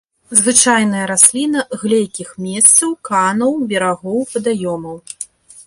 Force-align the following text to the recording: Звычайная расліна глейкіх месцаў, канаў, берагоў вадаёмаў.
Звычайная 0.37 1.03
расліна 1.11 1.59
глейкіх 1.83 2.29
месцаў, 2.47 2.95
канаў, 3.11 3.51
берагоў 3.75 4.19
вадаёмаў. 4.33 4.97